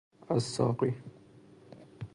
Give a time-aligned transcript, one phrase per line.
[0.31, 0.95] الصاقی